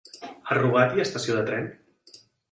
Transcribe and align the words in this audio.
A 0.53 0.55
Rugat 0.57 0.95
hi 0.95 1.03
ha 1.03 1.05
estació 1.09 1.35
de 1.39 1.43
tren? 1.51 1.67